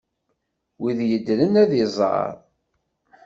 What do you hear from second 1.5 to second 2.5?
ad iẓer.